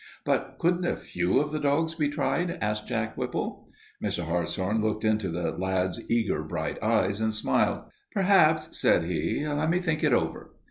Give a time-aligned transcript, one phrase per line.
[0.25, 3.69] "But couldn't a few of the dogs be tried?" asked Jack Whipple.
[4.03, 4.23] Mr.
[4.23, 7.83] Hartshorn looked into the lad's eager, bright eyes and smiled.
[8.11, 9.47] "Perhaps," said he.
[9.47, 10.55] "Let me think it over."